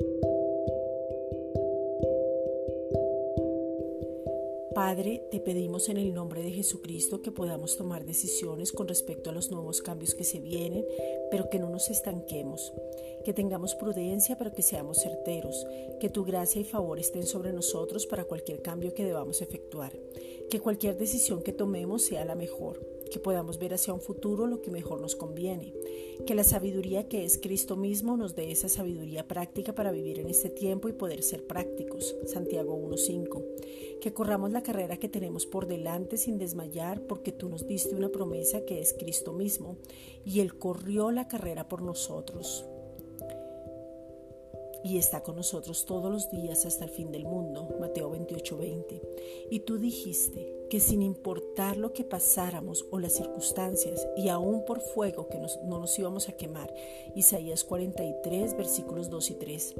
[0.00, 0.33] Thank you.
[4.74, 9.32] Padre, te pedimos en el nombre de Jesucristo que podamos tomar decisiones con respecto a
[9.32, 10.84] los nuevos cambios que se vienen,
[11.30, 12.72] pero que no nos estanquemos,
[13.24, 15.64] que tengamos prudencia, pero que seamos certeros,
[16.00, 19.92] que tu gracia y favor estén sobre nosotros para cualquier cambio que debamos efectuar,
[20.50, 22.94] que cualquier decisión que tomemos sea la mejor.
[23.10, 25.72] Que podamos ver hacia un futuro lo que mejor nos conviene,
[26.26, 30.28] que la sabiduría que es Cristo mismo nos dé esa sabiduría práctica para vivir en
[30.28, 32.16] este tiempo y poder ser prácticos.
[32.26, 33.44] Santiago 1.5.
[34.04, 38.10] Que corramos la carrera que tenemos por delante sin desmayar porque tú nos diste una
[38.10, 39.78] promesa que es Cristo mismo
[40.26, 42.66] y Él corrió la carrera por nosotros
[44.84, 47.74] y está con nosotros todos los días hasta el fin del mundo.
[47.80, 49.00] Mateo 28:20.
[49.50, 54.80] Y tú dijiste que sin importar lo que pasáramos o las circunstancias, y aún por
[54.80, 56.74] fuego que no nos íbamos a quemar.
[57.14, 59.74] Isaías 43, versículos 2 y 3.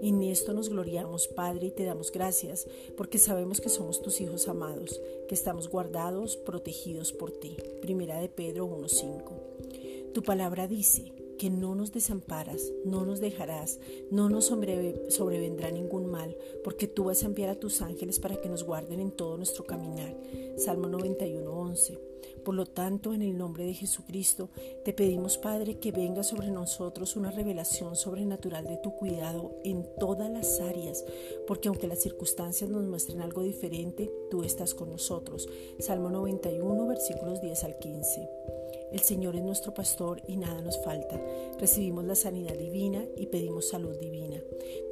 [0.00, 2.66] Y en esto nos gloriamos, Padre, y te damos gracias,
[2.96, 7.58] porque sabemos que somos tus hijos amados, que estamos guardados, protegidos por ti.
[7.82, 10.12] Primera de Pedro 1:5.
[10.14, 13.78] Tu palabra dice, que no nos desamparas, no nos dejarás,
[14.10, 18.48] no nos sobrevendrá ningún mal, porque tú vas a enviar a tus ángeles para que
[18.48, 20.14] nos guarden en todo nuestro caminar.
[20.56, 21.98] Salmo 91, 11.
[22.44, 24.48] Por lo tanto, en el nombre de Jesucristo,
[24.84, 30.30] te pedimos, Padre, que venga sobre nosotros una revelación sobrenatural de tu cuidado en todas
[30.30, 31.04] las áreas,
[31.46, 35.48] porque aunque las circunstancias nos muestren algo diferente, tú estás con nosotros.
[35.78, 38.57] Salmo 91, versículos 10 al 15.
[38.92, 41.20] El Señor es nuestro pastor y nada nos falta.
[41.58, 44.42] Recibimos la sanidad divina y pedimos salud divina.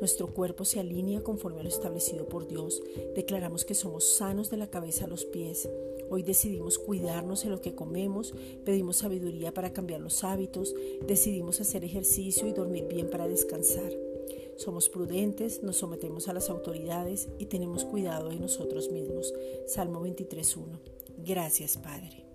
[0.00, 2.82] Nuestro cuerpo se alinea conforme a lo establecido por Dios.
[3.14, 5.68] Declaramos que somos sanos de la cabeza a los pies.
[6.10, 10.74] Hoy decidimos cuidarnos en lo que comemos, pedimos sabiduría para cambiar los hábitos,
[11.06, 13.90] decidimos hacer ejercicio y dormir bien para descansar.
[14.56, 19.34] Somos prudentes, nos sometemos a las autoridades y tenemos cuidado de nosotros mismos.
[19.66, 20.78] Salmo 23.1.
[21.24, 22.25] Gracias, Padre.